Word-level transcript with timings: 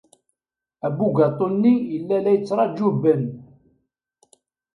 Abugaṭu-nni 0.87 1.73
yella 1.91 2.17
la 2.23 2.31
yettṛaju 2.35 2.87
Ben. 3.01 3.23